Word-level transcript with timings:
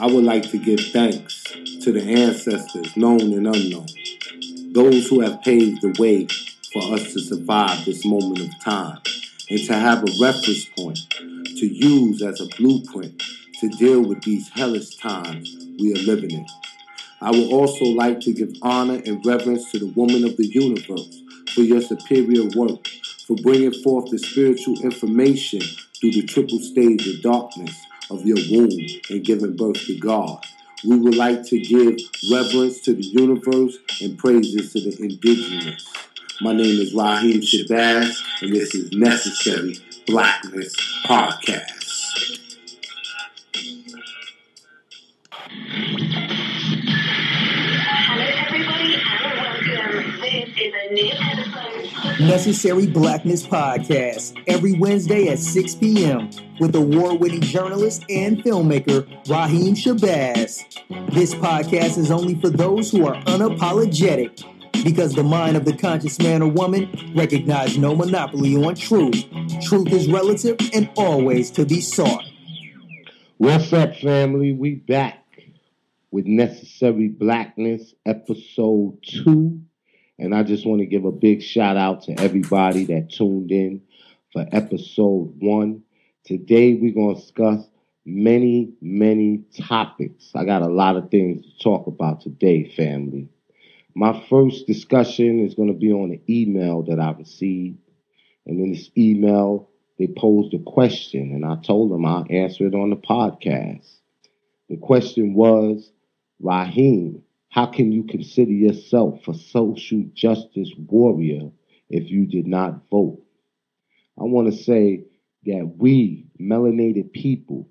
I 0.00 0.06
would 0.06 0.22
like 0.22 0.48
to 0.50 0.58
give 0.58 0.78
thanks 0.78 1.42
to 1.82 1.90
the 1.90 2.00
ancestors, 2.00 2.96
known 2.96 3.20
and 3.20 3.48
unknown, 3.48 3.88
those 4.72 5.08
who 5.08 5.22
have 5.22 5.42
paved 5.42 5.82
the 5.82 5.92
way 5.98 6.28
for 6.72 6.94
us 6.94 7.12
to 7.14 7.20
survive 7.20 7.84
this 7.84 8.04
moment 8.04 8.38
of 8.38 8.60
time 8.60 8.98
and 9.50 9.58
to 9.66 9.74
have 9.74 10.04
a 10.04 10.12
reference 10.20 10.66
point 10.66 11.00
to 11.10 11.66
use 11.66 12.22
as 12.22 12.40
a 12.40 12.46
blueprint 12.56 13.20
to 13.58 13.68
deal 13.70 14.00
with 14.00 14.22
these 14.22 14.48
hellish 14.50 14.96
times 14.98 15.56
we 15.80 15.92
are 15.92 16.06
living 16.06 16.30
in. 16.30 16.46
I 17.20 17.32
would 17.32 17.52
also 17.52 17.86
like 17.86 18.20
to 18.20 18.32
give 18.32 18.54
honor 18.62 19.02
and 19.04 19.26
reverence 19.26 19.68
to 19.72 19.80
the 19.80 19.92
woman 19.96 20.24
of 20.24 20.36
the 20.36 20.46
universe 20.46 21.22
for 21.54 21.62
your 21.62 21.82
superior 21.82 22.48
work, 22.54 22.86
for 23.26 23.34
bringing 23.42 23.74
forth 23.82 24.12
the 24.12 24.18
spiritual 24.18 24.78
information 24.80 25.60
through 25.98 26.12
the 26.12 26.22
triple 26.22 26.60
stage 26.60 27.04
of 27.08 27.20
darkness 27.20 27.74
of 28.10 28.24
your 28.26 28.38
womb 28.50 28.70
and 29.10 29.24
giving 29.24 29.56
birth 29.56 29.84
to 29.86 29.98
God. 29.98 30.44
We 30.84 30.96
would 30.96 31.16
like 31.16 31.44
to 31.46 31.58
give 31.60 31.98
reverence 32.30 32.80
to 32.82 32.94
the 32.94 33.02
universe 33.02 33.78
and 34.00 34.16
praises 34.16 34.72
to 34.72 34.80
the 34.80 34.96
indigenous. 35.02 35.86
My 36.40 36.52
name 36.52 36.80
is 36.80 36.94
Raheem 36.94 37.40
Shabazz, 37.40 38.16
and 38.42 38.54
this 38.54 38.74
is 38.74 38.92
Necessary 38.92 39.76
Blackness 40.06 40.74
Podcast. 41.04 41.78
Necessary 52.20 52.88
Blackness 52.88 53.46
Podcast 53.46 54.42
every 54.48 54.72
Wednesday 54.72 55.28
at 55.28 55.38
6 55.38 55.76
p.m. 55.76 56.28
with 56.58 56.74
award 56.74 57.20
winning 57.20 57.40
journalist 57.40 58.04
and 58.10 58.38
filmmaker 58.38 59.06
Raheem 59.28 59.76
Shabazz. 59.76 60.64
This 61.12 61.32
podcast 61.34 61.96
is 61.96 62.10
only 62.10 62.34
for 62.34 62.50
those 62.50 62.90
who 62.90 63.06
are 63.06 63.14
unapologetic 63.26 64.42
because 64.82 65.14
the 65.14 65.22
mind 65.22 65.56
of 65.56 65.64
the 65.64 65.76
conscious 65.76 66.18
man 66.18 66.42
or 66.42 66.48
woman 66.48 66.90
recognizes 67.14 67.78
no 67.78 67.94
monopoly 67.94 68.56
on 68.56 68.74
truth. 68.74 69.24
Truth 69.62 69.92
is 69.92 70.10
relative 70.10 70.56
and 70.74 70.90
always 70.96 71.52
to 71.52 71.64
be 71.64 71.80
sought. 71.80 72.24
What's 73.36 73.72
up, 73.72 73.94
family? 73.94 74.52
We 74.52 74.74
back 74.74 75.24
with 76.10 76.26
Necessary 76.26 77.06
Blackness, 77.06 77.94
episode 78.04 78.98
two. 79.04 79.60
And 80.18 80.34
I 80.34 80.42
just 80.42 80.66
want 80.66 80.80
to 80.80 80.86
give 80.86 81.04
a 81.04 81.12
big 81.12 81.42
shout 81.42 81.76
out 81.76 82.02
to 82.02 82.18
everybody 82.18 82.84
that 82.86 83.10
tuned 83.10 83.52
in 83.52 83.82
for 84.32 84.44
episode 84.50 85.34
one. 85.38 85.82
Today 86.24 86.74
we're 86.74 86.92
going 86.92 87.14
to 87.14 87.20
discuss 87.20 87.64
many, 88.04 88.72
many 88.80 89.44
topics. 89.56 90.32
I 90.34 90.44
got 90.44 90.62
a 90.62 90.68
lot 90.68 90.96
of 90.96 91.10
things 91.10 91.44
to 91.44 91.58
talk 91.62 91.86
about 91.86 92.20
today, 92.22 92.68
family. 92.74 93.28
My 93.94 94.24
first 94.28 94.66
discussion 94.66 95.38
is 95.46 95.54
going 95.54 95.72
to 95.72 95.78
be 95.78 95.92
on 95.92 96.10
an 96.10 96.20
email 96.28 96.82
that 96.84 96.98
I 96.98 97.12
received. 97.12 97.78
And 98.44 98.60
in 98.60 98.72
this 98.72 98.90
email, 98.96 99.68
they 99.98 100.08
posed 100.08 100.54
a 100.54 100.58
question, 100.58 101.32
and 101.32 101.44
I 101.44 101.56
told 101.62 101.90
them 101.92 102.04
I'll 102.04 102.26
answer 102.30 102.66
it 102.66 102.74
on 102.74 102.90
the 102.90 102.96
podcast. 102.96 103.86
The 104.68 104.76
question 104.76 105.34
was, 105.34 105.90
Raheem, 106.40 107.22
how 107.50 107.66
can 107.66 107.92
you 107.92 108.04
consider 108.04 108.52
yourself 108.52 109.26
a 109.26 109.34
social 109.34 110.04
justice 110.14 110.72
warrior 110.76 111.50
if 111.88 112.10
you 112.10 112.26
did 112.26 112.46
not 112.46 112.88
vote? 112.90 113.22
I 114.18 114.24
want 114.24 114.52
to 114.52 114.62
say 114.64 115.04
that 115.46 115.74
we, 115.78 116.26
melanated 116.40 117.12
people, 117.12 117.68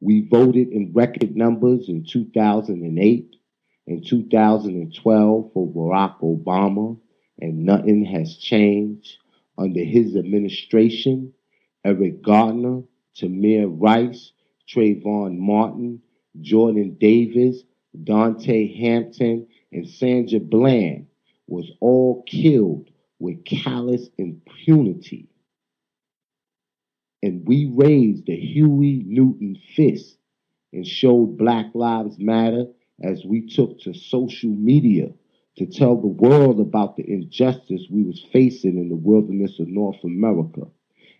we 0.00 0.26
voted 0.28 0.68
in 0.68 0.92
record 0.94 1.36
numbers 1.36 1.88
in 1.88 2.04
2008 2.04 3.36
and 3.86 4.06
2012 4.06 5.50
for 5.52 5.68
Barack 5.68 6.20
Obama, 6.20 6.98
and 7.40 7.64
nothing 7.64 8.04
has 8.04 8.36
changed. 8.36 9.18
Under 9.58 9.84
his 9.84 10.16
administration, 10.16 11.34
Eric 11.84 12.22
Garner, 12.22 12.82
Tamir 13.16 13.68
Rice, 13.68 14.32
Trayvon 14.68 15.36
Martin, 15.36 16.00
Jordan 16.40 16.96
Davis, 16.98 17.62
Dante 18.04 18.74
Hampton, 18.80 19.46
and 19.72 19.88
Sandra 19.88 20.40
Bland 20.40 21.06
was 21.46 21.70
all 21.80 22.22
killed 22.24 22.90
with 23.18 23.44
callous 23.44 24.08
impunity. 24.18 25.28
And 27.22 27.46
we 27.46 27.66
raised 27.66 28.26
the 28.26 28.36
Huey 28.36 29.04
Newton 29.06 29.56
fist 29.76 30.18
and 30.72 30.86
showed 30.86 31.38
Black 31.38 31.66
Lives 31.74 32.18
Matter 32.18 32.66
as 33.02 33.24
we 33.24 33.46
took 33.46 33.80
to 33.80 33.94
social 33.94 34.50
media 34.50 35.12
to 35.56 35.66
tell 35.66 35.96
the 35.96 36.06
world 36.06 36.60
about 36.60 36.96
the 36.96 37.08
injustice 37.08 37.86
we 37.90 38.02
was 38.02 38.24
facing 38.32 38.78
in 38.78 38.88
the 38.88 38.96
wilderness 38.96 39.60
of 39.60 39.68
North 39.68 40.02
America. 40.02 40.62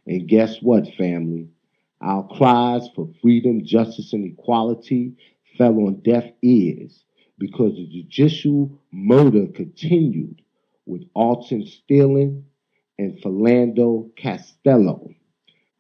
And 0.07 0.27
guess 0.27 0.61
what, 0.63 0.93
family? 0.95 1.49
Our 2.01 2.27
cries 2.27 2.89
for 2.97 3.09
freedom, 3.21 3.65
justice, 3.65 4.13
and 4.13 4.25
equality 4.25 5.13
fell 5.57 5.79
on 5.81 6.01
deaf 6.03 6.25
ears 6.43 7.05
because 7.39 7.75
the 7.75 7.87
judicial 7.87 8.71
murder 8.93 9.47
continued 9.49 10.43
with 10.87 11.05
Alton 11.15 11.67
Sterling 11.67 12.45
and 12.99 13.19
Philando 13.23 14.15
Castile. 14.17 15.13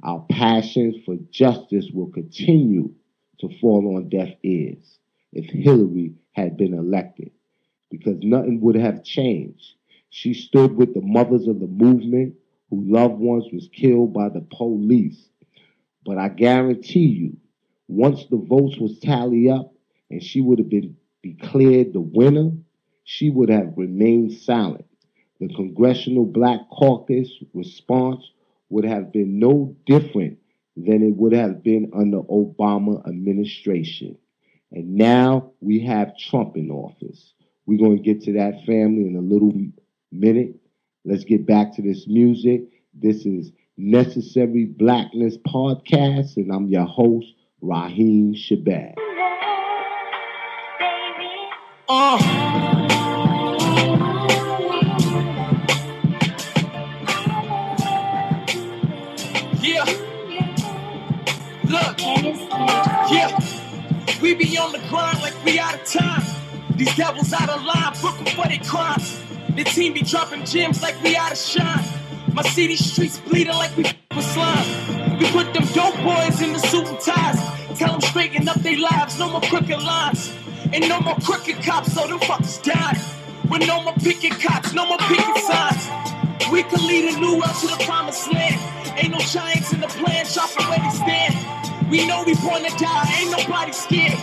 Our 0.02 0.24
passions 0.30 0.96
for 1.04 1.16
justice 1.30 1.88
will 1.92 2.10
continue 2.10 2.92
to 3.40 3.48
fall 3.60 3.96
on 3.96 4.08
deaf 4.08 4.30
ears 4.42 4.98
if 5.32 5.46
Hillary 5.46 6.14
had 6.32 6.56
been 6.56 6.74
elected 6.74 7.30
because 7.90 8.16
nothing 8.22 8.60
would 8.60 8.74
have 8.76 9.04
changed. 9.04 9.74
She 10.10 10.34
stood 10.34 10.76
with 10.76 10.94
the 10.94 11.02
mothers 11.02 11.46
of 11.46 11.60
the 11.60 11.66
movement 11.66 12.34
whose 12.70 12.88
loved 12.88 13.18
ones 13.18 13.44
was 13.52 13.68
killed 13.72 14.12
by 14.12 14.28
the 14.28 14.40
police. 14.40 15.28
But 16.04 16.18
I 16.18 16.28
guarantee 16.28 17.06
you, 17.06 17.36
once 17.88 18.26
the 18.30 18.36
votes 18.36 18.78
was 18.78 18.98
tallied 19.00 19.50
up 19.50 19.72
and 20.10 20.22
she 20.22 20.40
would 20.40 20.58
have 20.58 20.68
been 20.68 20.96
declared 21.22 21.92
the 21.92 22.00
winner, 22.00 22.50
she 23.04 23.30
would 23.30 23.48
have 23.48 23.74
remained 23.76 24.32
silent. 24.32 24.86
The 25.40 25.48
Congressional 25.48 26.24
Black 26.24 26.60
Caucus 26.70 27.30
response 27.54 28.30
would 28.70 28.84
have 28.84 29.12
been 29.12 29.38
no 29.38 29.76
different 29.86 30.38
than 30.76 31.02
it 31.02 31.16
would 31.16 31.32
have 31.32 31.62
been 31.62 31.90
under 31.94 32.22
Obama 32.22 33.06
administration. 33.06 34.16
And 34.70 34.94
now 34.94 35.52
we 35.60 35.80
have 35.80 36.16
Trump 36.16 36.56
in 36.56 36.70
office. 36.70 37.34
We're 37.66 37.78
going 37.78 37.96
to 37.98 38.02
get 38.02 38.22
to 38.22 38.32
that 38.34 38.64
family 38.64 39.06
in 39.06 39.16
a 39.16 39.20
little 39.20 39.52
minute. 40.10 40.56
Let's 41.04 41.24
get 41.24 41.46
back 41.46 41.74
to 41.76 41.82
this 41.82 42.06
music. 42.06 42.62
This 42.94 43.26
is 43.26 43.52
Necessary 43.76 44.66
Blackness 44.66 45.36
Podcast, 45.38 46.36
and 46.36 46.50
I'm 46.52 46.68
your 46.68 46.86
host, 46.86 47.26
Raheem 47.62 48.34
Shabazz. 48.34 48.94
Oh. 51.88 52.18
Yeah. 59.60 59.84
Look. 61.64 62.00
Yeah. 63.12 63.38
We 64.20 64.34
be 64.34 64.58
on 64.58 64.72
the 64.72 64.80
grind 64.88 65.22
like 65.22 65.44
we 65.44 65.60
out 65.60 65.74
of 65.74 65.84
time. 65.84 66.22
These 66.74 66.96
devils 66.96 67.32
out 67.32 67.48
of 67.48 67.62
line, 67.62 67.92
book 68.02 68.16
them 68.16 68.26
for 68.34 68.48
their 68.48 68.58
crimes. 68.58 69.20
The 69.54 69.62
team 69.62 69.92
be 69.92 70.02
dropping 70.02 70.44
gems 70.46 70.82
like 70.82 71.00
we 71.00 71.14
out 71.14 71.30
of 71.30 71.38
shine. 71.38 71.84
My 72.32 72.42
city 72.42 72.74
streets 72.74 73.20
bleeding 73.20 73.54
like 73.54 73.76
we 73.76 73.84
with 73.84 74.24
slime. 74.24 74.91
We 75.22 75.30
put 75.30 75.54
them 75.54 75.64
dope 75.72 75.94
boys 76.02 76.42
in 76.42 76.52
the 76.52 76.58
suit 76.58 76.84
and 76.88 76.98
ties. 76.98 77.78
Tell 77.78 77.92
them 77.92 78.00
straighten 78.00 78.48
up 78.48 78.56
their 78.56 78.76
lives, 78.76 79.20
no 79.20 79.30
more 79.30 79.40
crooked 79.42 79.80
lines. 79.80 80.32
And 80.72 80.88
no 80.88 80.98
more 80.98 81.14
crooked 81.14 81.62
cops, 81.62 81.92
so 81.92 82.08
them 82.08 82.18
fuckers 82.18 82.60
die. 82.60 82.98
With 83.48 83.64
no 83.68 83.84
more 83.84 83.94
picking 84.02 84.32
cops, 84.32 84.72
no 84.72 84.84
more 84.84 84.98
picking 84.98 85.42
signs. 85.46 85.86
We 86.50 86.64
can 86.64 86.84
lead 86.88 87.14
a 87.14 87.20
new 87.20 87.38
world 87.38 87.54
to 87.60 87.66
the 87.68 87.84
promised 87.86 88.32
land. 88.32 88.58
Ain't 88.98 89.12
no 89.12 89.20
giants 89.20 89.72
in 89.72 89.78
the 89.78 89.86
plan, 89.86 90.26
shopping 90.26 90.66
where 90.66 90.80
they 90.80 90.90
stand. 90.90 91.88
We 91.88 92.04
know 92.04 92.24
we 92.26 92.34
born 92.42 92.64
to 92.64 92.76
die, 92.76 93.14
ain't 93.20 93.30
nobody 93.30 93.70
scared. 93.70 94.18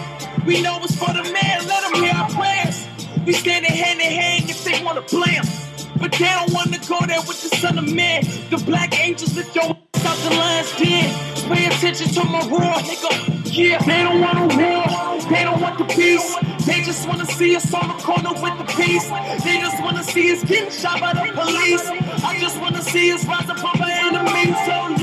We 0.46 0.62
know 0.62 0.82
it's 0.84 0.98
for 0.98 1.14
the 1.14 1.24
man, 1.24 1.66
let 1.66 1.82
them 1.84 2.04
hear 2.04 2.14
our 2.14 2.30
prayers. 2.30 2.88
We 3.26 3.32
standing 3.32 3.72
hand 3.72 4.02
in 4.02 4.12
hand 4.12 4.50
if 4.50 4.66
they 4.66 4.84
wanna 4.84 5.04
them. 5.08 5.46
But 5.96 6.12
they 6.12 6.26
don't 6.26 6.52
wanna 6.52 6.78
go 6.86 7.00
there 7.08 7.22
with 7.22 7.42
the 7.42 7.56
son 7.56 7.78
of 7.78 7.88
man. 7.90 8.26
The 8.50 8.58
black 8.66 9.00
angels 9.00 9.38
your 9.56 9.64
ass 9.72 9.89
the. 10.18 11.50
Pay 11.50 11.66
attention 11.68 12.10
to 12.10 12.24
my 12.26 12.40
roar, 12.50 12.76
nigga. 12.88 13.12
Yeah, 13.46 13.80
they 13.80 14.04
don't 14.04 14.22
want 14.22 14.40
a 14.40 14.58
war, 14.58 15.32
they 15.32 15.44
don't 15.44 15.62
want 15.62 15.78
the 15.80 15.86
peace. 15.86 16.36
They 16.66 16.82
just 16.84 17.08
wanna 17.08 17.26
see 17.26 17.56
us 17.56 17.74
on 17.74 17.88
the 17.90 17.96
corner 18.04 18.34
with 18.42 18.58
the 18.60 18.66
peace. 18.76 19.08
They 19.44 19.60
just 19.60 19.82
wanna 19.84 20.04
see 20.04 20.32
us 20.34 20.44
getting 20.44 20.72
shot 20.72 21.02
by 21.02 21.14
the 21.14 21.32
police. 21.34 21.86
I 22.24 22.38
just 22.40 22.60
wanna 22.62 22.82
see 22.84 23.12
us 23.14 23.26
rise 23.26 23.50
up 23.50 23.64
our 23.64 23.88
enemies, 23.90 24.56
oh 24.72 24.96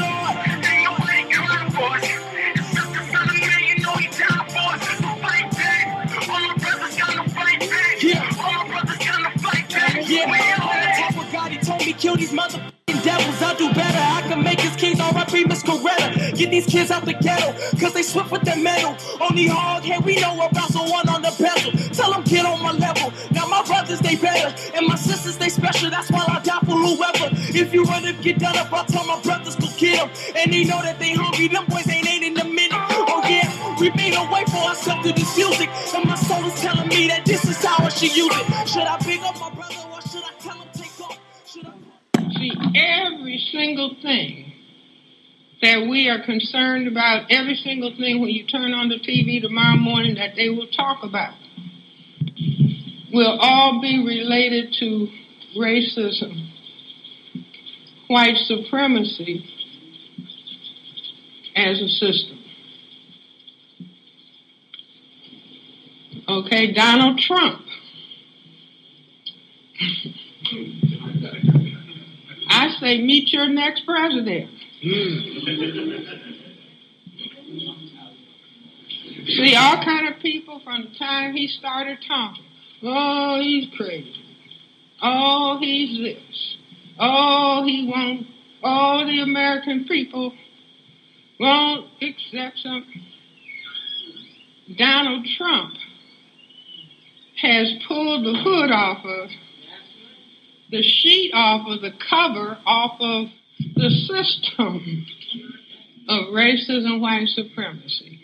Get 16.37 16.51
these 16.51 16.67
kids 16.67 16.91
out 16.91 17.07
the 17.07 17.15
ghetto, 17.15 17.53
cause 17.81 17.95
they 17.95 18.03
swift 18.03 18.31
with 18.31 18.43
the 18.45 18.57
metal. 18.57 18.95
Only 19.21 19.47
hog 19.47 19.85
head 19.85 20.05
we 20.05 20.21
know 20.21 20.35
about, 20.47 20.69
so 20.69 20.83
one 20.85 21.09
on 21.09 21.23
the 21.23 21.33
bezel. 21.41 21.73
Tell 21.95 22.13
them 22.13 22.25
get 22.25 22.45
on 22.45 22.63
my 22.63 22.73
level. 22.73 23.11
Now 23.31 23.47
my 23.47 23.65
brothers, 23.65 24.01
they 24.01 24.17
better. 24.17 24.55
And 24.77 24.87
my 24.87 24.97
sisters, 24.97 25.39
they 25.39 25.49
special. 25.49 25.89
That's 25.89 26.11
why 26.11 26.25
I 26.29 26.41
die 26.41 26.61
for 26.61 26.77
whoever. 26.77 27.33
If 27.57 27.73
you 27.73 27.85
run 27.85 28.05
and 28.05 28.21
get 28.23 28.39
done 28.39 28.55
up, 28.59 28.71
I'll 28.71 28.85
tell 28.85 29.07
my 29.07 29.19
brothers 29.23 29.57
to 29.57 29.67
kill 29.79 29.97
them. 29.97 30.11
And 30.37 30.53
they 30.53 30.65
know 30.65 30.83
that 30.83 30.99
they 30.99 31.15
hungry. 31.15 31.49
Them 31.49 31.65
boys 31.67 31.89
ain't 31.89 32.07
ain't 32.07 32.25
in 32.25 32.35
the 32.35 32.45
minute. 32.45 32.77
Oh 32.77 33.23
yeah, 33.25 33.81
we 33.81 33.89
made 33.97 34.13
a 34.15 34.25
way 34.31 34.45
for 34.45 34.61
ourselves 34.69 35.03
through 35.09 35.17
this 35.17 35.37
music. 35.39 35.71
And 35.95 36.05
my 36.05 36.17
soul 36.17 36.45
is 36.45 36.61
telling 36.61 36.89
me 36.89 37.09
that 37.09 37.25
this 37.25 37.45
is 37.47 37.65
how 37.65 37.83
I 37.83 37.89
should 37.89 38.15
use 38.15 38.29
it. 38.37 38.69
Should 38.69 38.85
I 38.85 38.99
big 38.99 39.21
up 39.23 39.41
my 39.41 39.49
brother 39.49 39.81
or 39.89 40.03
should 40.03 40.23
I 40.23 40.33
tell 40.39 40.57
him 40.57 40.69
take 40.75 41.01
off? 41.01 41.19
Should 41.47 41.67
I... 41.67 41.73
See, 42.37 42.53
every 42.75 43.41
single 43.51 43.97
thing 44.03 44.46
that 45.67 45.89
we 45.89 46.09
are 46.09 46.23
concerned 46.23 46.87
about, 46.87 47.27
every 47.29 47.57
single 47.57 47.91
thing 47.97 48.21
when 48.21 48.31
you 48.31 48.47
turn 48.47 48.73
on 48.73 48.89
the 48.89 49.01
TV 49.01 49.43
tomorrow 49.43 49.77
morning 49.77 50.15
that 50.15 50.37
they 50.37 50.49
will 50.49 50.69
talk 50.69 51.03
about, 51.03 51.35
will 53.13 53.37
all 53.41 53.81
be 53.81 54.05
related 54.05 54.73
to 54.79 55.09
racism, 55.59 56.51
white 58.07 58.37
supremacy 58.37 59.45
as 61.57 61.81
a 61.81 61.89
system. 61.89 62.45
Okay, 66.29 66.73
Donald 66.73 67.19
Trump. 67.19 67.63
I 72.49 72.69
say, 72.81 73.03
meet 73.03 73.33
your 73.33 73.49
next 73.49 73.85
president. 73.85 74.56
Hmm. 74.83 75.37
See, 79.27 79.55
all 79.57 79.83
kind 79.85 80.09
of 80.09 80.21
people 80.21 80.61
from 80.63 80.85
the 80.85 80.99
time 80.99 81.35
he 81.35 81.49
started 81.49 81.99
talking. 82.07 82.45
Oh, 82.83 83.41
he's 83.41 83.69
crazy. 83.77 84.15
Oh, 85.03 85.59
he's 85.61 85.99
this. 85.99 86.57
Oh, 86.99 87.63
he 87.65 87.91
won't. 87.93 88.27
Oh, 88.63 89.05
the 89.07 89.21
American 89.23 89.87
people 89.87 90.33
won't 91.41 91.87
accept 92.03 92.59
something. 92.59 93.07
Donald 94.77 95.27
Trump 95.37 95.75
has 97.41 97.73
pulled 97.87 98.25
the 98.25 98.39
hood 98.43 98.71
off 98.71 99.05
of 99.05 99.31
the 100.71 100.83
sheet 100.83 101.31
off 101.35 101.67
of 101.69 101.81
the 101.81 101.93
cover 102.11 102.59
off 102.67 102.97
of 103.01 103.29
the 103.59 103.91
system 103.91 105.07
of 106.09 106.27
racism, 106.29 107.01
white 107.01 107.29
supremacy. 107.29 108.21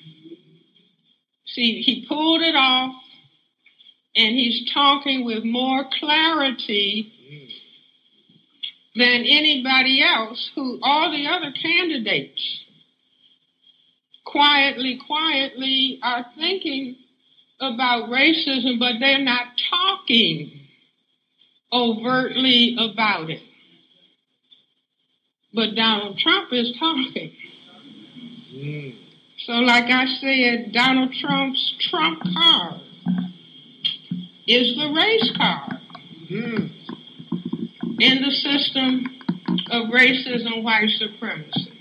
See, 1.47 1.83
he 1.83 2.07
pulled 2.07 2.43
it 2.43 2.55
off 2.55 2.95
and 4.17 4.35
he's 4.35 4.71
talking 4.73 5.25
with 5.25 5.45
more 5.45 5.85
clarity 5.99 7.11
than 8.95 9.25
anybody 9.27 10.03
else 10.03 10.51
who 10.55 10.79
all 10.83 11.11
the 11.11 11.27
other 11.27 11.53
candidates 11.53 12.61
quietly, 14.25 14.99
quietly 15.07 15.99
are 16.03 16.27
thinking 16.37 16.97
about 17.61 18.09
racism, 18.11 18.79
but 18.79 18.95
they're 19.01 19.19
not 19.19 19.47
talking 19.71 20.69
overtly 21.73 22.77
about 22.79 23.31
it. 23.31 23.41
But 25.55 25.75
Donald 25.75 26.19
Trump 26.19 26.49
is 26.53 26.75
talking. 26.79 27.33
Mm. 28.55 28.97
So, 29.47 29.53
like 29.55 29.85
I 29.85 30.07
said, 30.21 30.73
Donald 30.73 31.13
Trump's 31.21 31.75
Trump 31.91 32.23
card 32.23 32.81
is 34.47 34.77
the 34.77 34.93
race 34.95 35.33
card 35.37 35.81
mm. 36.31 36.71
in 38.01 38.23
the 38.23 38.31
system 38.31 39.07
of 39.71 39.89
racism, 39.89 40.63
white 40.63 40.91
supremacy. 40.91 41.73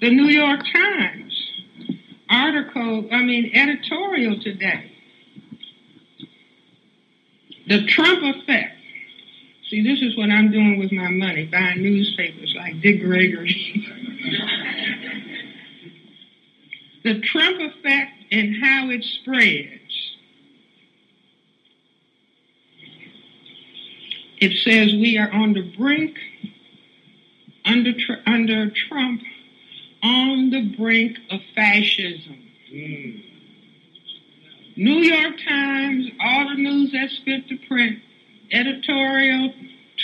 The 0.00 0.10
New 0.10 0.26
York 0.26 0.60
Times 0.72 1.16
article, 2.28 3.08
I 3.10 3.22
mean, 3.22 3.50
editorial 3.54 4.40
today. 4.40 4.92
The 7.68 7.86
Trump 7.86 8.22
effect. 8.22 8.75
See, 9.76 9.82
this 9.82 10.00
is 10.00 10.16
what 10.16 10.30
I'm 10.30 10.50
doing 10.50 10.78
with 10.78 10.90
my 10.90 11.08
money, 11.08 11.44
buying 11.44 11.82
newspapers 11.82 12.54
like 12.56 12.80
Dick 12.80 13.02
Gregory. 13.02 13.84
the 17.04 17.20
Trump 17.20 17.60
effect 17.60 18.12
and 18.32 18.56
how 18.56 18.88
it 18.88 19.04
spreads. 19.04 20.16
It 24.38 24.56
says 24.64 24.94
we 24.94 25.18
are 25.18 25.30
on 25.30 25.52
the 25.52 25.70
brink 25.76 26.16
under, 27.66 27.92
under 28.24 28.72
Trump 28.88 29.20
on 30.02 30.48
the 30.48 30.74
brink 30.74 31.18
of 31.30 31.40
fascism. 31.54 32.48
Mm. 32.72 33.22
New 34.76 35.00
York 35.00 35.34
Times, 35.46 36.06
all 36.18 36.48
the 36.48 36.54
news 36.54 36.92
that's 36.92 37.18
fit 37.26 37.46
to 37.50 37.58
print, 37.68 37.98
editorial 38.50 39.52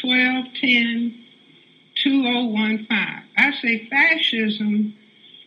1210 0.03 1.23
2015. 2.03 3.23
I 3.37 3.53
say 3.61 3.89
fascism 3.89 4.95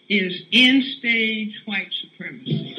is 0.09 0.41
in 0.51 0.81
stage 0.97 1.61
white 1.65 1.91
supremacy. 1.91 2.75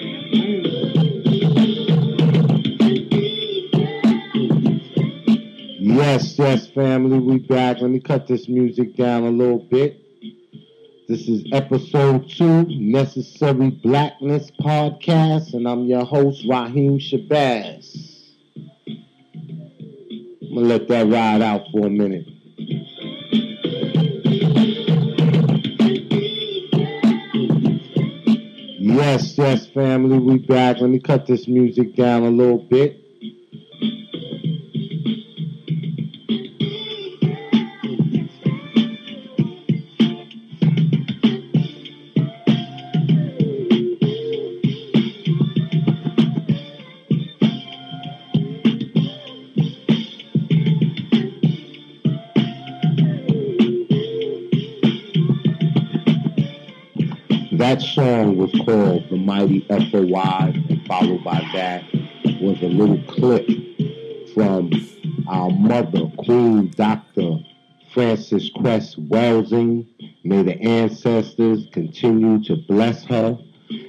Yes, 5.78 6.38
yes, 6.38 6.66
family, 6.68 7.18
we 7.18 7.38
back. 7.38 7.80
Let 7.80 7.90
me 7.90 8.00
cut 8.00 8.26
this 8.26 8.48
music 8.48 8.96
down 8.96 9.24
a 9.24 9.30
little 9.30 9.58
bit. 9.58 10.00
This 11.08 11.28
is 11.28 11.44
episode 11.52 12.28
two, 12.30 12.64
Necessary 12.68 13.70
Blackness 13.70 14.50
Podcast, 14.60 15.54
and 15.54 15.68
I'm 15.68 15.84
your 15.86 16.04
host, 16.04 16.44
Raheem 16.48 16.98
Shabazz. 16.98 18.15
I'm 20.56 20.62
gonna 20.62 20.74
let 20.74 20.88
that 20.88 21.06
ride 21.08 21.42
out 21.42 21.66
for 21.70 21.86
a 21.86 21.90
minute. 21.90 22.26
Yes, 28.80 29.36
yes, 29.36 29.66
family, 29.66 30.18
we 30.18 30.38
back. 30.38 30.80
Let 30.80 30.88
me 30.88 30.98
cut 30.98 31.26
this 31.26 31.46
music 31.46 31.94
down 31.94 32.22
a 32.22 32.30
little 32.30 32.56
bit. 32.56 33.05
The 59.10 59.16
Mighty 59.16 59.60
FOI, 59.68 60.52
and 60.68 60.84
followed 60.86 61.22
by 61.22 61.40
that 61.54 61.84
was 62.40 62.60
a 62.60 62.66
little 62.66 63.00
clip 63.04 63.46
from 64.34 64.72
our 65.28 65.50
mother, 65.50 66.10
Queen 66.18 66.70
Dr. 66.70 67.38
Frances 67.94 68.50
Cress 68.56 68.96
Welsing. 68.96 69.86
May 70.24 70.42
the 70.42 70.60
ancestors 70.60 71.68
continue 71.72 72.42
to 72.44 72.56
bless 72.56 73.04
her. 73.04 73.38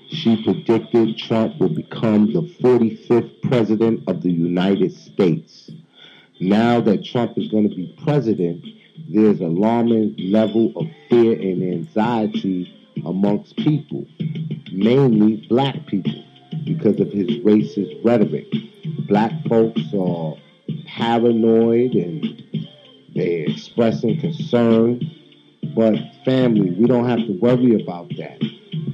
She 0.09 0.43
predicted 0.43 1.17
Trump 1.17 1.59
will 1.59 1.73
become 1.73 2.31
the 2.31 2.43
45th 2.61 3.41
president 3.41 4.03
of 4.07 4.21
the 4.21 4.31
United 4.31 4.93
States. 4.93 5.71
Now 6.39 6.79
that 6.81 7.03
Trump 7.03 7.39
is 7.39 7.47
going 7.47 7.67
to 7.67 7.75
be 7.75 7.95
president, 8.03 8.63
there's 9.09 9.41
alarming 9.41 10.15
level 10.17 10.73
of 10.75 10.85
fear 11.09 11.33
and 11.33 11.63
anxiety 11.63 12.76
amongst 13.05 13.55
people, 13.57 14.05
mainly 14.71 15.45
black 15.47 15.85
people, 15.87 16.23
because 16.65 16.99
of 16.99 17.11
his 17.11 17.27
racist 17.43 18.03
rhetoric. 18.03 18.45
Black 19.07 19.31
folks 19.47 19.81
are 19.97 20.35
paranoid 20.85 21.93
and 21.93 22.43
they're 23.15 23.49
expressing 23.49 24.19
concern. 24.19 25.01
But 25.75 25.95
family, 26.25 26.71
we 26.71 26.87
don't 26.87 27.07
have 27.07 27.19
to 27.19 27.33
worry 27.39 27.81
about 27.81 28.09
that. 28.17 28.41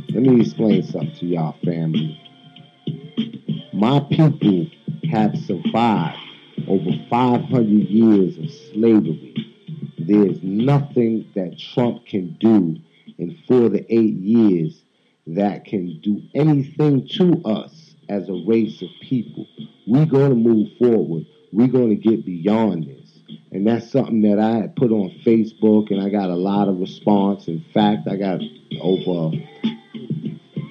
Let 0.09 0.23
me 0.23 0.41
explain 0.41 0.83
something 0.83 1.15
to 1.15 1.25
y'all, 1.25 1.55
family. 1.63 2.19
My 3.73 3.99
people 3.99 4.67
have 5.11 5.37
survived 5.37 6.17
over 6.67 6.91
500 7.09 7.65
years 7.67 8.37
of 8.37 8.51
slavery. 8.51 9.33
There's 9.97 10.41
nothing 10.43 11.29
that 11.35 11.57
Trump 11.57 12.05
can 12.05 12.37
do 12.39 12.77
in 13.23 13.37
four 13.47 13.69
to 13.69 13.93
eight 13.93 14.15
years 14.15 14.83
that 15.27 15.65
can 15.65 15.99
do 16.01 16.21
anything 16.35 17.07
to 17.07 17.41
us 17.45 17.95
as 18.09 18.27
a 18.27 18.43
race 18.45 18.81
of 18.81 18.89
people. 19.01 19.47
We're 19.87 20.05
going 20.05 20.29
to 20.29 20.35
move 20.35 20.69
forward. 20.77 21.25
We're 21.51 21.67
going 21.67 21.89
to 21.89 21.95
get 21.95 22.25
beyond 22.25 22.85
this. 22.85 23.19
And 23.51 23.65
that's 23.65 23.91
something 23.91 24.21
that 24.23 24.39
I 24.39 24.57
had 24.57 24.75
put 24.75 24.91
on 24.91 25.11
Facebook, 25.25 25.91
and 25.91 26.01
I 26.01 26.09
got 26.09 26.29
a 26.29 26.35
lot 26.35 26.67
of 26.67 26.79
response. 26.79 27.47
In 27.47 27.63
fact, 27.73 28.07
I 28.07 28.17
got 28.17 28.41
over 28.81 29.37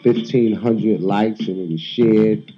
1,500 0.05 1.01
likes, 1.01 1.41
and 1.41 1.59
it 1.59 1.71
was 1.71 1.81
shared 1.81 2.53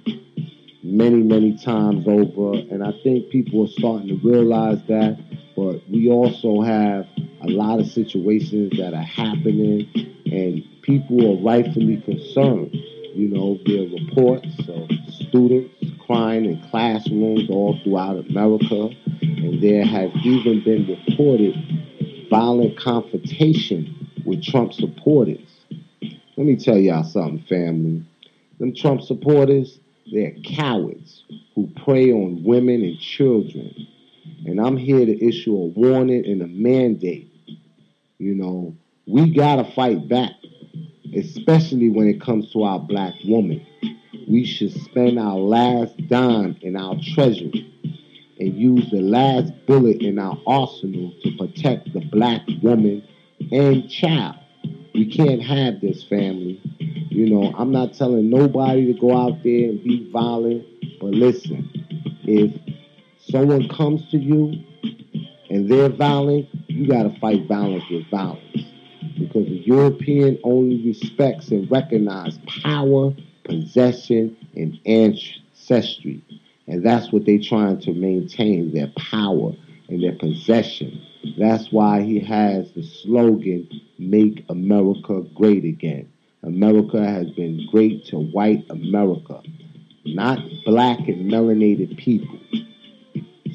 many, 0.83 1.23
many 1.23 1.57
times 1.57 2.07
over. 2.07 2.57
And 2.57 2.83
I 2.83 2.91
think 3.03 3.29
people 3.29 3.63
are 3.65 3.69
starting 3.69 4.09
to 4.09 4.27
realize 4.27 4.79
that. 4.87 5.17
But 5.55 5.87
we 5.89 6.09
also 6.09 6.61
have 6.61 7.07
a 7.45 7.51
lot 7.51 7.79
of 7.79 7.87
situations 7.87 8.73
that 8.77 8.93
are 8.93 9.03
happening, 9.03 9.87
and 10.25 10.63
people 10.81 11.31
are 11.31 11.43
rightfully 11.43 11.97
concerned. 11.97 12.73
You 13.13 13.29
know, 13.29 13.59
there 13.65 13.83
are 13.83 14.05
reports 14.05 14.47
of 14.67 14.89
students 15.13 15.73
crying 16.05 16.45
in 16.45 16.61
classrooms 16.69 17.49
all 17.49 17.79
throughout 17.83 18.17
America, 18.29 18.89
and 19.21 19.61
there 19.61 19.85
has 19.85 20.11
even 20.23 20.63
been 20.63 20.87
reported 20.87 21.55
violent 22.29 22.77
confrontation 22.77 24.09
with 24.25 24.43
Trump 24.43 24.73
supporters. 24.73 25.47
Let 26.37 26.47
me 26.47 26.55
tell 26.55 26.77
y'all 26.77 27.03
something, 27.03 27.43
family. 27.47 28.03
Them 28.59 28.73
Trump 28.75 29.01
supporters, 29.01 29.79
they're 30.11 30.33
cowards 30.43 31.23
who 31.53 31.67
prey 31.83 32.11
on 32.11 32.43
women 32.43 32.83
and 32.83 32.99
children. 32.99 33.73
And 34.45 34.59
I'm 34.59 34.77
here 34.77 35.05
to 35.05 35.25
issue 35.25 35.55
a 35.55 35.65
warning 35.67 36.25
and 36.25 36.41
a 36.41 36.47
mandate. 36.47 37.31
You 38.17 38.33
know, 38.33 38.75
we 39.07 39.33
got 39.33 39.57
to 39.57 39.71
fight 39.73 40.07
back, 40.07 40.31
especially 41.15 41.89
when 41.89 42.07
it 42.07 42.21
comes 42.21 42.51
to 42.53 42.63
our 42.63 42.79
black 42.79 43.13
woman. 43.25 43.65
We 44.29 44.45
should 44.45 44.71
spend 44.71 45.19
our 45.19 45.35
last 45.35 45.95
dime 46.07 46.57
in 46.61 46.75
our 46.77 46.95
treasury 47.13 47.71
and 48.39 48.53
use 48.55 48.89
the 48.89 49.01
last 49.01 49.53
bullet 49.65 50.01
in 50.01 50.17
our 50.17 50.37
arsenal 50.47 51.13
to 51.23 51.37
protect 51.37 51.93
the 51.93 52.01
black 52.11 52.41
woman 52.63 53.03
and 53.51 53.89
child. 53.89 54.37
We 54.93 55.11
can't 55.11 55.41
have 55.41 55.81
this 55.81 56.03
family. 56.05 56.61
You 57.09 57.29
know, 57.29 57.53
I'm 57.57 57.71
not 57.71 57.93
telling 57.93 58.29
nobody 58.29 58.93
to 58.93 58.99
go 58.99 59.15
out 59.15 59.43
there 59.43 59.69
and 59.69 59.83
be 59.83 60.09
violent, 60.11 60.65
but 61.01 61.11
listen, 61.11 61.69
if 62.23 62.51
someone 63.19 63.67
comes 63.67 64.09
to 64.11 64.17
you 64.17 64.63
and 65.49 65.69
they're 65.69 65.89
violent, 65.89 66.47
you 66.75 66.87
got 66.87 67.03
to 67.03 67.19
fight 67.19 67.47
violence 67.47 67.85
with 67.89 68.05
violence. 68.09 68.65
Because 69.17 69.45
the 69.45 69.63
European 69.65 70.37
only 70.43 70.85
respects 70.85 71.49
and 71.49 71.69
recognizes 71.71 72.39
power, 72.61 73.13
possession, 73.43 74.35
and 74.55 74.77
ancestry. 74.85 76.21
And 76.67 76.85
that's 76.85 77.11
what 77.11 77.25
they're 77.25 77.39
trying 77.39 77.79
to 77.81 77.93
maintain 77.93 78.73
their 78.73 78.91
power 78.97 79.51
and 79.87 80.03
their 80.03 80.17
possession. 80.17 81.01
That's 81.37 81.71
why 81.71 82.01
he 82.01 82.19
has 82.19 82.71
the 82.71 82.83
slogan, 82.83 83.69
Make 83.97 84.43
America 84.49 85.21
Great 85.33 85.63
Again. 85.63 86.11
America 86.43 87.03
has 87.03 87.29
been 87.31 87.67
great 87.71 88.05
to 88.07 88.17
white 88.17 88.65
America, 88.69 89.41
not 90.05 90.39
black 90.65 90.99
and 90.99 91.31
melanated 91.31 91.97
people. 91.97 92.39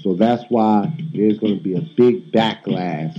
So 0.03 0.15
that's 0.15 0.45
why 0.49 0.93
there's 1.13 1.39
going 1.39 1.59
to 1.59 1.63
be 1.63 1.75
a 1.75 1.83
big 1.83 2.33
backlash 2.33 3.15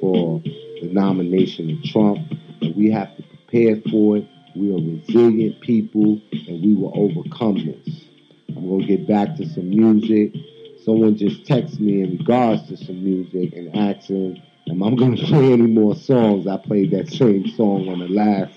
for 0.00 0.40
the 0.80 0.88
nomination 0.92 1.70
of 1.70 1.82
Trump, 1.84 2.18
and 2.60 2.76
we 2.76 2.90
have 2.90 3.16
to 3.16 3.22
prepare 3.22 3.76
for 3.90 4.18
it. 4.18 4.28
We 4.54 4.70
are 4.70 4.78
resilient 4.78 5.60
people, 5.60 6.20
and 6.30 6.62
we 6.62 6.74
will 6.74 6.92
overcome 6.94 7.64
this. 7.66 8.04
I'm 8.56 8.68
going 8.68 8.80
to 8.82 8.86
get 8.86 9.08
back 9.08 9.36
to 9.36 9.48
some 9.48 9.70
music. 9.70 10.34
Someone 10.84 11.16
just 11.16 11.44
texted 11.44 11.80
me 11.80 12.02
in 12.02 12.18
regards 12.18 12.68
to 12.68 12.76
some 12.76 13.02
music 13.02 13.54
and 13.54 13.74
asking, 13.76 14.42
am 14.68 14.82
I 14.82 14.94
going 14.94 15.16
to 15.16 15.24
play 15.24 15.52
any 15.52 15.66
more 15.66 15.94
songs? 15.94 16.46
I 16.46 16.56
played 16.58 16.90
that 16.92 17.08
same 17.08 17.48
song 17.56 17.88
on 17.88 18.00
the 18.00 18.08
last 18.08 18.52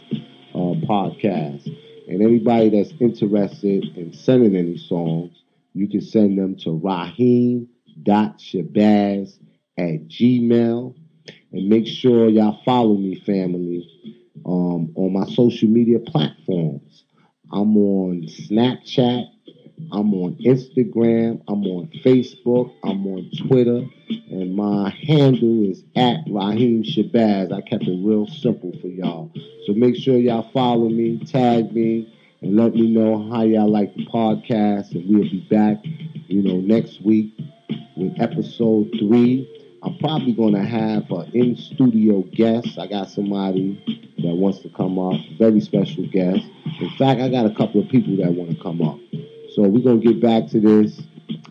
uh, 0.53 0.75
podcast. 0.85 1.65
And 2.07 2.21
anybody 2.21 2.69
that's 2.69 2.93
interested 2.99 3.97
in 3.97 4.13
sending 4.13 4.55
any 4.55 4.77
songs, 4.77 5.31
you 5.75 5.87
can 5.89 6.01
send 6.01 6.39
them 6.39 6.55
to 6.55 6.71
raheem.shabazz 6.71 9.39
at 9.77 10.07
gmail. 10.07 10.95
And 11.51 11.69
make 11.69 11.87
sure 11.87 12.29
y'all 12.29 12.57
follow 12.65 12.95
me, 12.95 13.15
family, 13.15 13.87
um, 14.45 14.91
on 14.95 15.13
my 15.13 15.25
social 15.25 15.69
media 15.69 15.99
platforms. 15.99 17.03
I'm 17.51 17.77
on 17.77 18.23
Snapchat. 18.23 19.25
I'm 19.91 20.13
on 20.13 20.35
Instagram. 20.45 21.41
I'm 21.47 21.63
on 21.65 21.87
Facebook. 22.03 22.71
I'm 22.83 23.05
on 23.07 23.29
Twitter. 23.47 23.85
And 24.31 24.55
my 24.55 24.89
handle 24.89 25.69
is 25.69 25.83
at 25.95 26.19
Raheem 26.29 26.83
Shabazz. 26.83 27.51
I 27.51 27.61
kept 27.61 27.83
it 27.83 28.05
real 28.05 28.27
simple 28.27 28.71
for 28.81 28.87
y'all. 28.87 29.31
So 29.67 29.73
make 29.73 29.95
sure 29.95 30.17
y'all 30.17 30.47
follow 30.53 30.89
me, 30.89 31.19
tag 31.19 31.71
me, 31.73 32.07
and 32.45 32.55
let 32.55 32.75
me 32.75 32.87
know 32.87 33.27
how 33.31 33.41
y'all 33.41 33.67
like 33.67 33.95
the 33.95 34.05
podcast. 34.05 34.93
And 34.93 35.09
we'll 35.09 35.23
be 35.23 35.47
back, 35.49 35.79
you 36.27 36.43
know, 36.43 36.57
next 36.57 37.01
week 37.01 37.33
with 37.97 38.13
episode 38.21 38.93
three. 38.99 39.49
I'm 39.81 39.97
probably 39.97 40.31
going 40.31 40.53
to 40.53 40.61
have 40.61 41.09
an 41.09 41.31
in 41.33 41.57
studio 41.57 42.21
guest. 42.21 42.77
I 42.77 42.85
got 42.85 43.09
somebody 43.09 43.81
that 44.19 44.35
wants 44.35 44.59
to 44.59 44.69
come 44.69 44.99
up, 44.99 45.19
very 45.39 45.59
special 45.59 46.05
guest. 46.05 46.45
In 46.79 46.89
fact, 46.99 47.19
I 47.19 47.29
got 47.29 47.47
a 47.47 47.55
couple 47.55 47.81
of 47.81 47.89
people 47.89 48.15
that 48.17 48.31
want 48.31 48.51
to 48.51 48.61
come 48.61 48.79
up. 48.83 48.99
So 49.55 49.63
we're 49.63 49.83
going 49.83 50.01
to 50.01 50.13
get 50.13 50.21
back 50.21 50.47
to 50.51 50.59
this. 50.59 51.01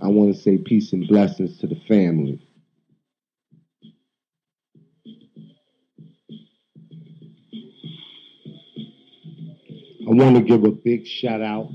I 0.01 0.07
want 0.07 0.33
to 0.33 0.41
say 0.41 0.59
peace 0.59 0.93
and 0.93 1.09
blessings 1.09 1.59
to 1.59 1.67
the 1.67 1.81
family. 1.89 2.41
Want 10.15 10.37
to 10.37 10.43
give 10.43 10.65
a 10.65 10.71
big 10.71 11.07
shout 11.07 11.43
out 11.43 11.71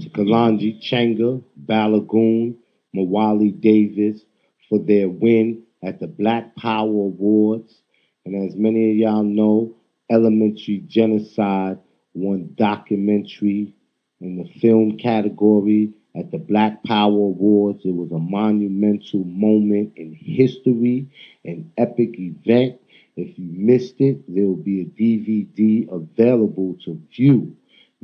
to 0.00 0.10
Kalonji 0.10 0.82
Changa, 0.82 1.42
Balagoon, 1.64 2.56
Mawali 2.94 3.60
Davis 3.60 4.22
for 4.68 4.78
their 4.78 5.08
win 5.08 5.62
at 5.82 6.00
the 6.00 6.06
Black 6.06 6.56
Power 6.56 6.86
Awards. 6.86 7.82
And 8.24 8.48
as 8.48 8.56
many 8.56 8.90
of 8.90 8.96
y'all 8.96 9.22
know, 9.22 9.76
Elementary 10.10 10.82
Genocide 10.86 11.78
won 12.14 12.50
documentary 12.56 13.74
in 14.20 14.38
the 14.38 14.60
film 14.60 14.98
category 14.98 15.92
at 16.16 16.30
the 16.30 16.38
Black 16.38 16.82
Power 16.84 17.10
Awards. 17.10 17.82
It 17.84 17.94
was 17.94 18.10
a 18.12 18.18
monumental 18.18 19.24
moment 19.24 19.92
in 19.96 20.14
history, 20.14 21.08
an 21.44 21.70
epic 21.76 22.18
event. 22.18 22.80
If 23.16 23.38
you 23.38 23.48
missed 23.52 23.96
it, 24.00 24.22
there 24.26 24.44
will 24.44 24.56
be 24.56 24.80
a 24.80 24.84
DVD 24.84 25.88
available 25.92 26.76
to 26.84 27.00
view. 27.14 27.56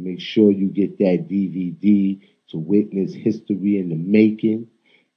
Make 0.05 0.21
sure 0.21 0.51
you 0.51 0.69
get 0.69 0.99
that 0.99 1.29
DVD 1.29 2.21
to 2.49 2.59
witness 2.59 3.15
history 3.15 3.79
in 3.79 3.91
the 3.91 3.97
making. 3.97 4.67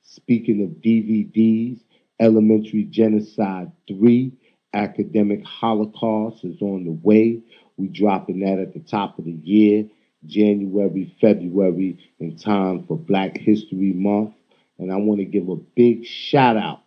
Speaking 0.01 0.63
of 0.63 0.81
DVDs, 0.81 1.79
Elementary 2.19 2.83
Genocide 2.83 3.71
3, 3.87 4.31
Academic 4.73 5.45
Holocaust 5.45 6.43
is 6.43 6.61
on 6.61 6.83
the 6.85 6.91
way. 6.91 7.41
We 7.77 7.87
dropping 7.87 8.41
that 8.41 8.59
at 8.59 8.73
the 8.73 8.79
top 8.79 9.17
of 9.17 9.25
the 9.25 9.31
year, 9.31 9.85
January, 10.25 11.15
February, 11.21 11.97
in 12.19 12.37
time 12.37 12.85
for 12.85 12.97
Black 12.97 13.37
History 13.37 13.93
Month. 13.93 14.33
And 14.79 14.91
I 14.91 14.97
want 14.97 15.19
to 15.19 15.25
give 15.25 15.49
a 15.49 15.55
big 15.55 16.05
shout 16.05 16.57
out 16.57 16.81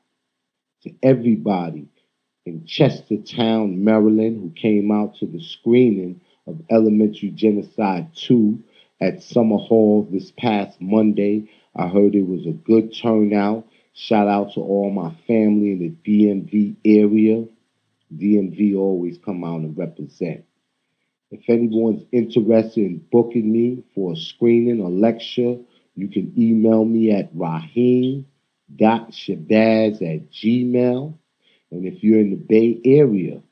to 0.82 0.92
everybody 1.02 1.88
in 2.44 2.60
Chestertown, 2.62 3.78
Maryland, 3.78 4.40
who 4.40 4.50
came 4.50 4.92
out 4.92 5.16
to 5.16 5.26
the 5.26 5.42
screening 5.42 6.20
of 6.46 6.60
Elementary 6.70 7.30
Genocide 7.30 8.14
2 8.16 8.62
at 9.00 9.22
Sumner 9.22 9.56
Hall 9.56 10.08
this 10.10 10.32
past 10.38 10.80
Monday. 10.80 11.50
I 11.74 11.88
heard 11.88 12.14
it 12.14 12.26
was 12.26 12.46
a 12.46 12.52
good 12.52 12.94
turnout. 12.94 13.66
Shout 13.92 14.28
out 14.28 14.52
to 14.54 14.60
all 14.60 14.90
my 14.90 15.10
family 15.26 15.72
in 15.72 15.78
the 15.80 15.90
DMV 16.04 16.76
area. 16.84 17.46
DMV 18.14 18.76
always 18.76 19.18
come 19.18 19.42
out 19.44 19.60
and 19.60 19.76
represent. 19.76 20.44
If 21.30 21.48
anyone's 21.48 22.04
interested 22.12 22.84
in 22.84 23.04
booking 23.10 23.50
me 23.50 23.82
for 23.94 24.12
a 24.12 24.16
screening 24.16 24.80
or 24.80 24.90
lecture, 24.90 25.56
you 25.96 26.08
can 26.08 26.32
email 26.38 26.84
me 26.84 27.10
at 27.10 27.30
raheem.shabazz 27.34 28.24
at 30.02 30.30
gmail. 30.30 31.14
And 31.70 31.84
if 31.84 32.04
you're 32.04 32.20
in 32.20 32.30
the 32.30 32.36
Bay 32.36 32.80
Area, 32.84 33.42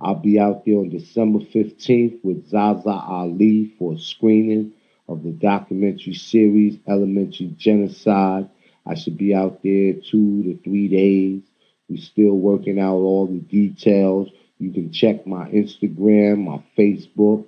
I'll 0.00 0.14
be 0.14 0.38
out 0.38 0.64
there 0.64 0.78
on 0.78 0.88
December 0.88 1.40
15th 1.40 2.24
with 2.24 2.48
Zaza 2.48 2.88
Ali 2.88 3.74
for 3.78 3.92
a 3.92 3.98
screening 3.98 4.72
of 5.08 5.22
the 5.22 5.32
documentary 5.32 6.14
series 6.14 6.78
Elementary 6.88 7.54
Genocide. 7.58 8.48
I 8.86 8.94
should 8.94 9.18
be 9.18 9.34
out 9.34 9.62
there 9.62 9.92
two 9.92 10.42
to 10.44 10.58
three 10.64 10.88
days. 10.88 11.42
We're 11.88 12.00
still 12.00 12.32
working 12.32 12.80
out 12.80 12.94
all 12.94 13.26
the 13.26 13.40
details. 13.40 14.30
You 14.58 14.72
can 14.72 14.90
check 14.90 15.26
my 15.26 15.50
Instagram, 15.50 16.44
my 16.44 16.62
Facebook 16.78 17.44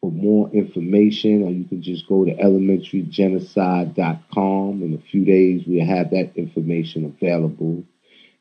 for 0.00 0.10
more 0.10 0.48
information, 0.50 1.42
or 1.42 1.50
you 1.50 1.64
can 1.64 1.82
just 1.82 2.08
go 2.08 2.24
to 2.24 2.34
elementarygenocide.com. 2.34 4.82
In 4.82 4.94
a 4.94 4.98
few 5.10 5.26
days, 5.26 5.64
we'll 5.66 5.84
have 5.84 6.08
that 6.10 6.32
information 6.36 7.04
available. 7.04 7.84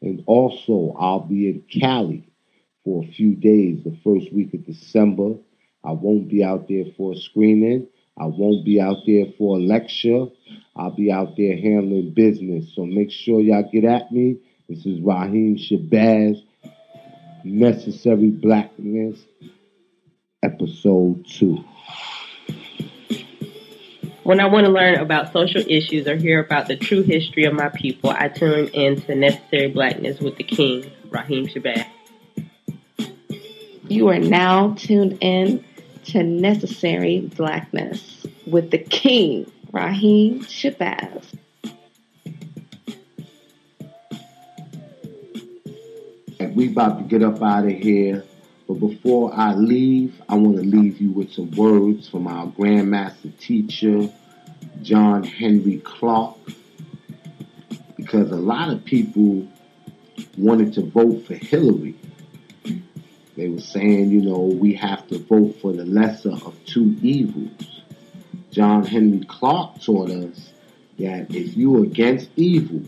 And 0.02 0.24
also, 0.28 0.96
I'll 0.98 1.20
be 1.22 1.50
in 1.50 1.64
Cali 1.70 2.24
for 2.84 3.04
a 3.04 3.08
few 3.08 3.36
days, 3.36 3.84
the 3.84 3.98
first 4.04 4.32
week 4.34 4.54
of 4.54 4.66
December. 4.66 5.36
I 5.84 5.92
won't 5.92 6.30
be 6.30 6.44
out 6.44 6.68
there 6.68 6.86
for 6.98 7.14
a 7.14 7.16
screening. 7.16 7.88
I 8.18 8.26
won't 8.26 8.64
be 8.64 8.80
out 8.80 8.98
there 9.08 9.26
for 9.38 9.58
a 9.58 9.60
lecture. 9.60 10.28
I'll 10.76 10.96
be 10.96 11.12
out 11.12 11.36
there 11.36 11.58
handling 11.58 12.14
business. 12.14 12.74
So 12.76 12.86
make 12.86 13.12
sure 13.12 13.42
y'all 13.42 13.70
get 13.72 13.86
at 13.86 14.12
me. 14.12 14.38
This 14.70 14.86
is 14.86 15.02
Raheem 15.02 15.58
Shabazz, 15.58 16.42
Necessary 17.44 18.30
Blackness, 18.30 19.20
Episode 20.42 21.26
2. 21.28 21.64
When 24.24 24.40
I 24.40 24.46
want 24.46 24.66
to 24.66 24.72
learn 24.72 24.96
about 24.96 25.34
social 25.34 25.64
issues 25.68 26.08
or 26.08 26.16
hear 26.16 26.40
about 26.40 26.68
the 26.68 26.78
true 26.78 27.02
history 27.02 27.44
of 27.44 27.54
my 27.54 27.68
people, 27.70 28.12
I 28.12 28.30
tune 28.30 28.70
in 28.70 29.02
to 29.02 29.16
Necessary 29.16 29.68
Blackness 29.68 30.22
with 30.22 30.38
the 30.38 30.44
King, 30.44 30.90
Raheem 31.10 31.48
Shabazz. 31.48 31.88
You 33.94 34.08
are 34.10 34.18
now 34.18 34.74
tuned 34.74 35.20
in 35.22 35.64
to 36.06 36.24
Necessary 36.24 37.20
Blackness 37.20 38.26
with 38.48 38.72
the 38.72 38.80
King, 38.80 39.46
Raheem 39.72 40.40
Shabazz. 40.46 41.24
We 46.56 46.70
about 46.70 46.98
to 46.98 47.04
get 47.04 47.22
up 47.22 47.44
out 47.44 47.66
of 47.66 47.72
here. 47.72 48.26
But 48.68 48.80
before 48.80 49.32
I 49.32 49.54
leave, 49.54 50.20
I 50.28 50.38
want 50.38 50.56
to 50.56 50.64
leave 50.64 51.00
you 51.00 51.12
with 51.12 51.32
some 51.32 51.52
words 51.52 52.10
from 52.10 52.26
our 52.26 52.48
Grandmaster 52.48 53.38
teacher, 53.40 54.12
John 54.82 55.24
Henrik 55.24 55.84
Clarke, 55.84 56.40
Because 57.96 58.32
a 58.32 58.38
lot 58.38 58.72
of 58.72 58.84
people 58.86 59.48
wanted 60.36 60.74
to 60.74 60.82
vote 60.82 61.28
for 61.28 61.36
Hillary. 61.36 61.94
They 63.44 63.50
were 63.50 63.60
saying, 63.60 64.10
you 64.10 64.22
know, 64.22 64.40
we 64.40 64.74
have 64.76 65.06
to 65.10 65.20
vote 65.20 65.58
for 65.62 65.74
the 65.74 65.84
lesser 65.84 66.32
of 66.32 66.56
two 66.66 66.96
evils. 67.02 67.82
John 68.52 68.86
Henrik 68.86 69.28
Clarke 69.28 69.82
taught 69.82 70.12
us 70.12 70.54
that 70.98 71.36
if 71.36 71.58
you're 71.58 71.84
against 71.84 72.30
evil, 72.38 72.84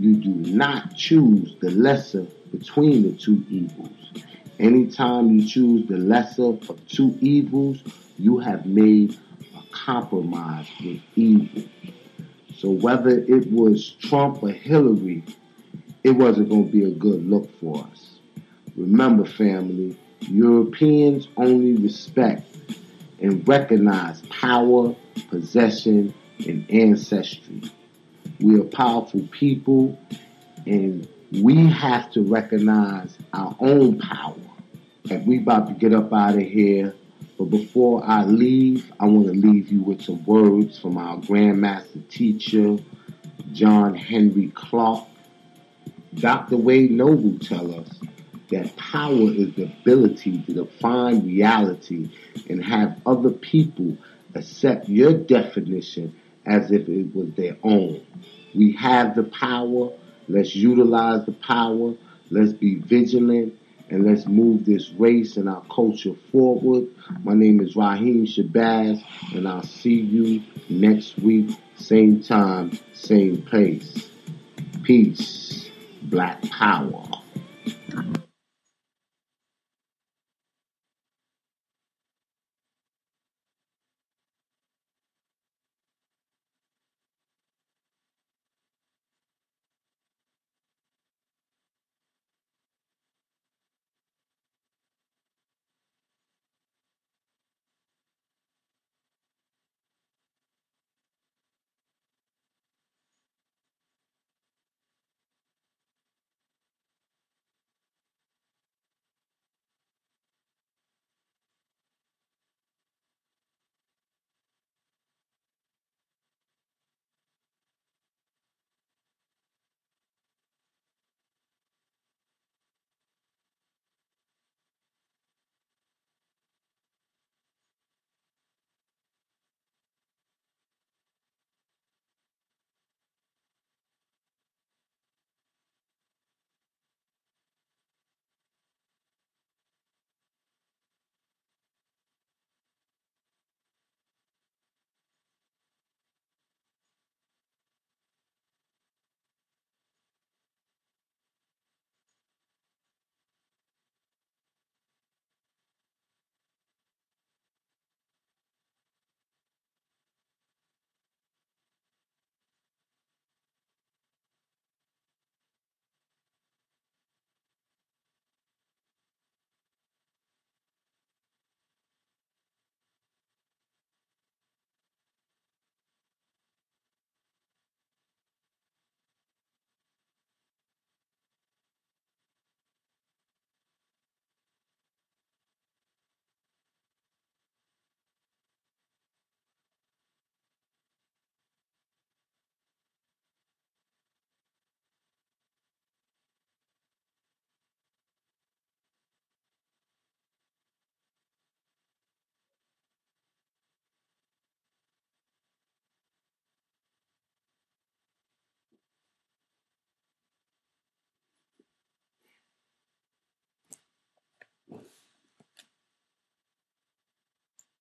you 0.00 0.16
do 0.16 0.30
not 0.30 0.96
choose 0.96 1.54
the 1.60 1.70
lesser 1.70 2.26
between 2.50 3.04
the 3.04 3.12
two 3.12 3.46
evils. 3.48 4.10
Anytime 4.58 5.30
you 5.30 5.46
choose 5.46 5.86
the 5.86 5.98
lesser 5.98 6.46
of 6.46 6.88
two 6.88 7.16
evils, 7.20 7.80
you 8.18 8.40
have 8.40 8.66
made 8.66 9.16
a 9.56 9.62
compromise 9.72 10.66
with 10.84 11.00
evil. 11.14 11.62
So 12.56 12.70
whether 12.70 13.10
it 13.10 13.52
was 13.52 13.90
Trump 13.90 14.42
or 14.42 14.50
Hillary, 14.50 15.22
it 16.02 16.10
wasn't 16.10 16.48
going 16.48 16.66
to 16.66 16.72
be 16.72 16.82
a 16.82 16.90
good 16.90 17.24
look 17.24 17.48
for 17.60 17.86
us. 17.92 18.09
Remember, 18.80 19.26
family, 19.26 19.94
Europeans 20.20 21.28
only 21.36 21.74
respect 21.74 22.46
and 23.20 23.46
recognize 23.46 24.22
power, 24.30 24.96
possession, 25.28 26.14
and 26.46 26.64
ancestry. 26.70 27.62
We 28.40 28.58
are 28.58 28.64
powerful 28.64 29.28
people, 29.30 29.98
and 30.66 31.06
we 31.30 31.66
have 31.66 32.10
to 32.12 32.22
recognize 32.22 33.18
our 33.34 33.54
own 33.60 33.98
power. 33.98 34.34
And 35.10 35.26
we 35.26 35.38
about 35.38 35.68
to 35.68 35.74
get 35.74 35.92
up 35.92 36.10
out 36.14 36.36
of 36.36 36.40
here. 36.40 36.94
But 37.36 37.50
before 37.50 38.02
I 38.02 38.24
leave, 38.24 38.90
I 38.98 39.04
want 39.04 39.26
to 39.26 39.34
leave 39.34 39.70
you 39.70 39.82
with 39.82 40.00
some 40.00 40.24
words 40.24 40.78
from 40.78 40.96
our 40.96 41.18
Grandmaster 41.18 42.08
teacher, 42.08 42.78
John 43.52 43.94
Henrik 43.94 44.54
Clarke. 44.54 45.06
Dr. 46.14 46.56
Wade 46.56 46.90
Noble 46.90 47.38
tell 47.38 47.78
us 47.78 48.00
that 48.50 48.76
power 48.76 49.30
is 49.30 49.54
the 49.54 49.64
ability 49.64 50.42
to 50.42 50.54
define 50.54 51.26
reality 51.26 52.10
and 52.48 52.64
have 52.64 53.00
other 53.06 53.30
people 53.30 53.96
accept 54.34 54.88
your 54.88 55.12
definition 55.12 56.14
as 56.46 56.70
if 56.70 56.88
it 56.88 57.14
was 57.14 57.32
their 57.34 57.56
own. 57.62 58.04
We 58.54 58.72
have 58.72 59.14
the 59.14 59.24
power. 59.24 59.90
Let's 60.28 60.54
utilize 60.54 61.26
the 61.26 61.32
power. 61.32 61.94
Let's 62.30 62.52
be 62.52 62.76
vigilant 62.76 63.54
and 63.90 64.06
let's 64.06 64.26
move 64.26 64.64
this 64.64 64.90
race 64.90 65.36
and 65.36 65.48
our 65.48 65.64
culture 65.70 66.14
forward. 66.30 66.88
My 67.24 67.34
name 67.34 67.60
is 67.60 67.74
Raheem 67.74 68.24
Shabazz, 68.24 69.02
and 69.34 69.48
I'll 69.48 69.64
see 69.64 70.00
you 70.00 70.42
next 70.68 71.18
week, 71.18 71.50
same 71.76 72.22
time, 72.22 72.78
same 72.92 73.42
place. 73.42 74.08
Peace. 74.84 75.70
Black 76.02 76.42
Power. 76.50 77.19